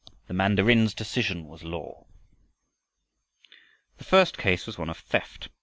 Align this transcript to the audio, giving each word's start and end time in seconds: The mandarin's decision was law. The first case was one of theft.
The 0.25 0.33
mandarin's 0.33 0.95
decision 0.95 1.47
was 1.47 1.61
law. 1.63 2.07
The 3.99 4.03
first 4.03 4.35
case 4.35 4.65
was 4.65 4.75
one 4.75 4.89
of 4.89 4.97
theft. 4.97 5.49